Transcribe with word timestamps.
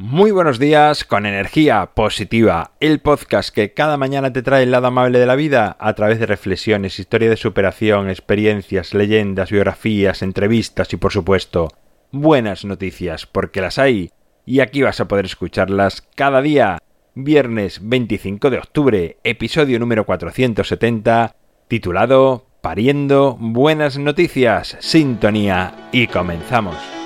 Muy 0.00 0.30
buenos 0.30 0.60
días 0.60 1.02
con 1.02 1.26
energía 1.26 1.90
positiva, 1.92 2.70
el 2.78 3.00
podcast 3.00 3.52
que 3.52 3.74
cada 3.74 3.96
mañana 3.96 4.32
te 4.32 4.42
trae 4.42 4.62
el 4.62 4.70
lado 4.70 4.86
amable 4.86 5.18
de 5.18 5.26
la 5.26 5.34
vida 5.34 5.76
a 5.80 5.92
través 5.94 6.20
de 6.20 6.26
reflexiones, 6.26 7.00
historia 7.00 7.28
de 7.28 7.36
superación, 7.36 8.08
experiencias, 8.08 8.94
leyendas, 8.94 9.50
biografías, 9.50 10.22
entrevistas 10.22 10.92
y 10.92 10.98
por 10.98 11.12
supuesto 11.12 11.66
buenas 12.12 12.64
noticias, 12.64 13.26
porque 13.26 13.60
las 13.60 13.80
hay 13.80 14.12
y 14.46 14.60
aquí 14.60 14.82
vas 14.82 15.00
a 15.00 15.08
poder 15.08 15.24
escucharlas 15.24 16.02
cada 16.14 16.42
día. 16.42 16.78
Viernes 17.16 17.80
25 17.82 18.50
de 18.50 18.58
octubre, 18.58 19.16
episodio 19.24 19.80
número 19.80 20.06
470, 20.06 21.34
titulado 21.66 22.46
Pariendo 22.60 23.36
Buenas 23.40 23.98
Noticias, 23.98 24.76
Sintonía 24.78 25.88
y 25.90 26.06
comenzamos. 26.06 26.97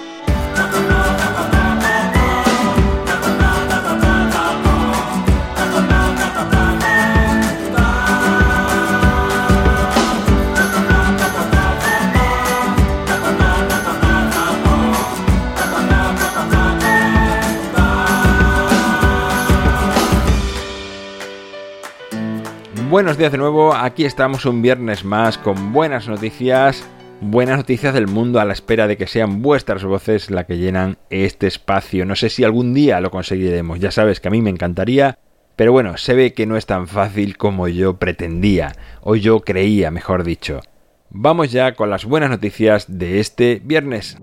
Buenos 22.92 23.16
días 23.16 23.32
de 23.32 23.38
nuevo, 23.38 23.74
aquí 23.74 24.04
estamos 24.04 24.44
un 24.44 24.60
viernes 24.60 25.02
más 25.02 25.38
con 25.38 25.72
buenas 25.72 26.08
noticias, 26.08 26.86
buenas 27.22 27.56
noticias 27.56 27.94
del 27.94 28.06
mundo 28.06 28.38
a 28.38 28.44
la 28.44 28.52
espera 28.52 28.86
de 28.86 28.98
que 28.98 29.06
sean 29.06 29.40
vuestras 29.40 29.82
voces 29.82 30.30
las 30.30 30.44
que 30.44 30.58
llenan 30.58 30.98
este 31.08 31.46
espacio. 31.46 32.04
No 32.04 32.16
sé 32.16 32.28
si 32.28 32.44
algún 32.44 32.74
día 32.74 33.00
lo 33.00 33.10
conseguiremos, 33.10 33.80
ya 33.80 33.90
sabes 33.90 34.20
que 34.20 34.28
a 34.28 34.30
mí 34.30 34.42
me 34.42 34.50
encantaría, 34.50 35.18
pero 35.56 35.72
bueno, 35.72 35.96
se 35.96 36.12
ve 36.12 36.34
que 36.34 36.44
no 36.44 36.58
es 36.58 36.66
tan 36.66 36.86
fácil 36.86 37.38
como 37.38 37.66
yo 37.66 37.96
pretendía, 37.96 38.72
o 39.00 39.16
yo 39.16 39.40
creía, 39.40 39.90
mejor 39.90 40.22
dicho. 40.22 40.60
Vamos 41.08 41.50
ya 41.50 41.72
con 41.72 41.88
las 41.88 42.04
buenas 42.04 42.28
noticias 42.28 42.84
de 42.88 43.20
este 43.20 43.62
viernes. 43.64 44.18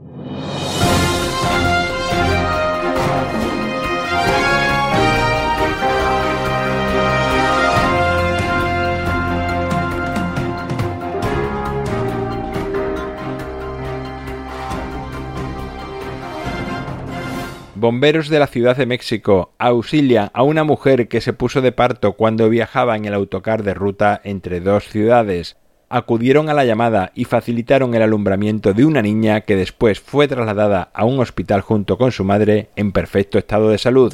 Bomberos 17.79 18.27
de 18.27 18.39
la 18.39 18.47
Ciudad 18.47 18.75
de 18.75 18.85
México 18.85 19.53
auxilian 19.57 20.31
a 20.33 20.43
una 20.43 20.65
mujer 20.65 21.07
que 21.07 21.21
se 21.21 21.31
puso 21.31 21.61
de 21.61 21.71
parto 21.71 22.11
cuando 22.13 22.49
viajaba 22.49 22.97
en 22.97 23.05
el 23.05 23.13
autocar 23.13 23.63
de 23.63 23.73
ruta 23.73 24.19
entre 24.25 24.59
dos 24.59 24.89
ciudades. 24.89 25.55
Acudieron 25.87 26.49
a 26.49 26.53
la 26.53 26.65
llamada 26.65 27.13
y 27.15 27.23
facilitaron 27.23 27.95
el 27.95 28.01
alumbramiento 28.01 28.73
de 28.73 28.83
una 28.83 29.01
niña 29.01 29.41
que 29.41 29.55
después 29.55 30.01
fue 30.01 30.27
trasladada 30.27 30.91
a 30.93 31.05
un 31.05 31.19
hospital 31.19 31.61
junto 31.61 31.97
con 31.97 32.11
su 32.11 32.25
madre 32.25 32.67
en 32.75 32.91
perfecto 32.91 33.37
estado 33.37 33.69
de 33.69 33.77
salud 33.77 34.13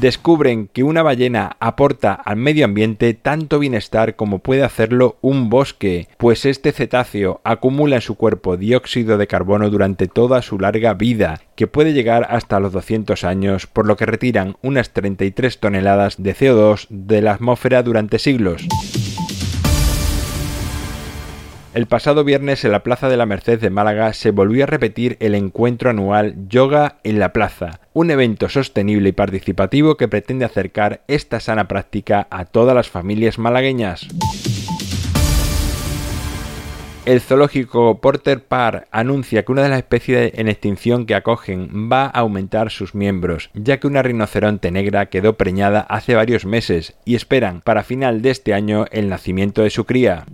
descubren 0.00 0.68
que 0.68 0.84
una 0.84 1.02
ballena 1.02 1.56
aporta 1.60 2.12
al 2.12 2.36
medio 2.36 2.64
ambiente 2.64 3.14
tanto 3.14 3.58
bienestar 3.58 4.16
como 4.16 4.38
puede 4.38 4.62
hacerlo 4.62 5.16
un 5.20 5.50
bosque, 5.50 6.08
pues 6.16 6.44
este 6.44 6.72
cetáceo 6.72 7.40
acumula 7.44 7.96
en 7.96 8.02
su 8.02 8.16
cuerpo 8.16 8.56
dióxido 8.56 9.18
de 9.18 9.26
carbono 9.26 9.70
durante 9.70 10.06
toda 10.06 10.42
su 10.42 10.58
larga 10.58 10.94
vida, 10.94 11.40
que 11.56 11.66
puede 11.66 11.92
llegar 11.92 12.26
hasta 12.30 12.60
los 12.60 12.72
200 12.72 13.24
años, 13.24 13.66
por 13.66 13.86
lo 13.86 13.96
que 13.96 14.06
retiran 14.06 14.56
unas 14.62 14.90
33 14.90 15.58
toneladas 15.58 16.22
de 16.22 16.34
CO2 16.34 16.86
de 16.90 17.22
la 17.22 17.32
atmósfera 17.32 17.82
durante 17.82 18.18
siglos. 18.18 18.66
El 21.78 21.86
pasado 21.86 22.24
viernes 22.24 22.64
en 22.64 22.72
la 22.72 22.82
Plaza 22.82 23.08
de 23.08 23.16
la 23.16 23.24
Merced 23.24 23.60
de 23.60 23.70
Málaga 23.70 24.12
se 24.12 24.32
volvió 24.32 24.64
a 24.64 24.66
repetir 24.66 25.16
el 25.20 25.36
encuentro 25.36 25.90
anual 25.90 26.34
Yoga 26.48 26.98
en 27.04 27.20
la 27.20 27.32
Plaza, 27.32 27.78
un 27.92 28.10
evento 28.10 28.48
sostenible 28.48 29.10
y 29.10 29.12
participativo 29.12 29.96
que 29.96 30.08
pretende 30.08 30.44
acercar 30.44 31.02
esta 31.06 31.38
sana 31.38 31.68
práctica 31.68 32.26
a 32.32 32.46
todas 32.46 32.74
las 32.74 32.88
familias 32.88 33.38
malagueñas. 33.38 34.08
El 37.06 37.20
zoológico 37.20 38.00
Porter 38.00 38.42
Park 38.42 38.88
anuncia 38.90 39.44
que 39.44 39.52
una 39.52 39.62
de 39.62 39.68
las 39.68 39.78
especies 39.78 40.32
en 40.34 40.48
extinción 40.48 41.06
que 41.06 41.14
acogen 41.14 41.88
va 41.88 42.06
a 42.06 42.18
aumentar 42.18 42.72
sus 42.72 42.96
miembros, 42.96 43.50
ya 43.54 43.78
que 43.78 43.86
una 43.86 44.02
rinoceronte 44.02 44.72
negra 44.72 45.06
quedó 45.06 45.34
preñada 45.34 45.82
hace 45.82 46.16
varios 46.16 46.44
meses 46.44 46.96
y 47.04 47.14
esperan 47.14 47.60
para 47.60 47.84
final 47.84 48.20
de 48.20 48.30
este 48.30 48.52
año 48.52 48.86
el 48.90 49.08
nacimiento 49.08 49.62
de 49.62 49.70
su 49.70 49.84
cría 49.84 50.26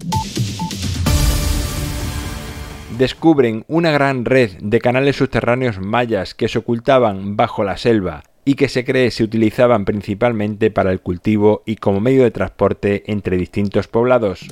descubren 2.98 3.64
una 3.66 3.90
gran 3.90 4.24
red 4.24 4.52
de 4.60 4.80
canales 4.80 5.16
subterráneos 5.16 5.80
mayas 5.80 6.34
que 6.34 6.48
se 6.48 6.58
ocultaban 6.58 7.36
bajo 7.36 7.64
la 7.64 7.76
selva 7.76 8.22
y 8.44 8.54
que 8.54 8.68
se 8.68 8.84
cree 8.84 9.10
se 9.10 9.24
utilizaban 9.24 9.84
principalmente 9.84 10.70
para 10.70 10.92
el 10.92 11.00
cultivo 11.00 11.62
y 11.66 11.76
como 11.76 12.00
medio 12.00 12.22
de 12.22 12.30
transporte 12.30 13.02
entre 13.06 13.36
distintos 13.36 13.88
poblados. 13.88 14.46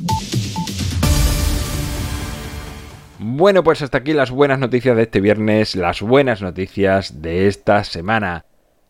Bueno, 3.18 3.62
pues 3.62 3.82
hasta 3.82 3.98
aquí 3.98 4.12
las 4.12 4.32
buenas 4.32 4.58
noticias 4.58 4.96
de 4.96 5.02
este 5.02 5.20
viernes, 5.20 5.76
las 5.76 6.02
buenas 6.02 6.42
noticias 6.42 7.22
de 7.22 7.46
esta 7.46 7.84
semana. 7.84 8.44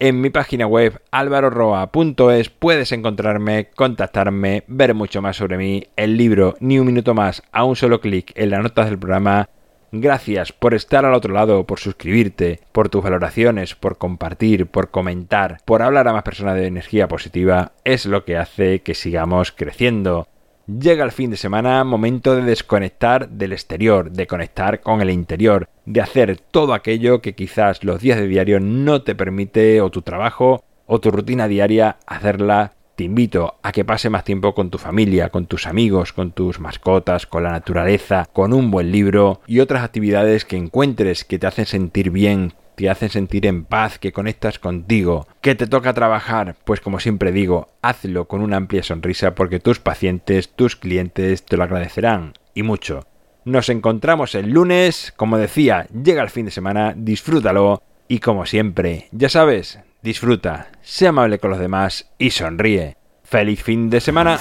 En 0.05 0.21
mi 0.21 0.31
página 0.31 0.67
web 0.67 1.01
alvaroroa.es 1.13 2.51
puedes 2.51 2.91
encontrarme, 2.91 3.69
contactarme, 3.77 4.65
ver 4.67 4.95
mucho 4.95 5.23
más 5.23 5.37
sobre 5.37 5.57
mí, 5.57 5.85
el 5.95 6.17
libro 6.17 6.57
Ni 6.59 6.81
un 6.81 6.89
minuto 6.89 7.15
más 7.15 7.45
a 7.53 7.63
un 7.63 7.77
solo 7.77 8.01
clic 8.01 8.33
en 8.35 8.51
las 8.51 8.65
notas 8.65 8.87
del 8.87 8.99
programa. 8.99 9.49
Gracias 9.93 10.51
por 10.51 10.75
estar 10.75 11.05
al 11.05 11.15
otro 11.15 11.33
lado, 11.33 11.69
por 11.69 11.79
suscribirte, 11.79 12.59
por 12.73 12.89
tus 12.89 13.05
valoraciones, 13.05 13.77
por 13.77 13.97
compartir, 13.97 14.67
por 14.67 14.91
comentar, 14.91 15.59
por 15.65 15.83
hablar 15.83 16.09
a 16.09 16.13
más 16.13 16.25
personas 16.25 16.57
de 16.57 16.67
energía 16.67 17.07
positiva. 17.07 17.71
Es 17.85 18.05
lo 18.05 18.25
que 18.25 18.37
hace 18.37 18.81
que 18.81 18.97
sigamos 18.97 19.53
creciendo. 19.53 20.27
Llega 20.67 21.05
el 21.05 21.11
fin 21.11 21.31
de 21.31 21.37
semana, 21.37 21.83
momento 21.83 22.37
de 22.37 22.43
desconectar 22.43 23.29
del 23.29 23.53
exterior, 23.53 24.13
de 24.13 24.29
conectar 24.29 24.81
con 24.81 25.01
el 25.01 25.11
interior, 25.11 25.69
de 25.87 26.01
hacer 26.01 26.39
todo 26.39 26.73
aquello 26.73 27.21
que 27.21 27.35
quizás 27.35 27.83
los 27.83 28.01
días 28.01 28.19
de 28.19 28.29
diario 28.29 28.61
no 28.61 29.03
te 29.03 29.17
permite 29.17 29.81
o 29.81 29.91
tu 29.91 30.03
trabajo 30.03 30.63
o 30.87 31.01
tu 31.01 31.11
rutina 31.11 31.49
diaria 31.49 31.97
hacerla. 32.07 32.75
Te 32.95 33.05
invito 33.05 33.57
a 33.63 33.73
que 33.73 33.85
pase 33.85 34.09
más 34.09 34.23
tiempo 34.23 34.55
con 34.55 34.71
tu 34.71 34.79
familia, 34.79 35.31
con 35.31 35.47
tus 35.47 35.67
amigos, 35.67 36.13
con 36.13 36.31
tus 36.31 36.61
mascotas, 36.61 37.27
con 37.27 37.43
la 37.43 37.51
naturaleza, 37.51 38.29
con 38.33 38.53
un 38.53 38.71
buen 38.71 38.93
libro 38.93 39.41
y 39.49 39.61
otras 39.61 39.83
actividades 39.83 40.45
que 40.45 40.59
encuentres 40.59 41.25
que 41.25 41.41
te 41.41 41.47
hacen 41.49 41.67
sentir 41.67 42.11
bien, 42.11 42.53
te 42.75 42.91
hacen 42.91 43.11
sentir 43.11 43.47
en 43.47 43.65
paz, 43.65 43.99
que 43.99 44.13
conectas 44.13 44.59
contigo, 44.59 45.27
que 45.41 45.55
te 45.55 45.67
toca 45.67 45.95
trabajar, 45.95 46.57
pues 46.65 46.81
como 46.81 47.01
siempre 47.01 47.33
digo, 47.33 47.69
hazlo 47.83 48.29
con 48.29 48.41
una 48.41 48.57
amplia 48.57 48.83
sonrisa 48.83 49.35
porque 49.35 49.61
tus 49.61 49.79
pacientes, 49.79 50.55
tus 50.55 50.77
clientes 50.77 51.45
te 51.45 51.57
lo 51.57 51.65
agradecerán 51.65 52.35
y 52.55 52.63
mucho. 52.63 53.07
Nos 53.45 53.69
encontramos 53.69 54.35
el 54.35 54.51
lunes, 54.51 55.13
como 55.17 55.39
decía, 55.39 55.87
llega 55.89 56.23
el 56.23 56.31
fin 56.31 56.47
de 56.47 56.53
semana, 56.53 56.95
disfrútalo 56.97 57.83
y 58.09 58.21
como 58.21 58.47
siempre, 58.47 59.09
ya 59.11 59.29
sabes, 59.29 59.81
disfruta, 60.03 60.71
sea 60.83 61.09
amable 61.09 61.39
con 61.39 61.51
los 61.51 61.59
demás 61.59 62.13
y 62.19 62.31
sonríe. 62.31 62.97
¡Feliz 63.25 63.63
fin 63.63 63.91
de 63.91 64.01
semana! 64.01 64.39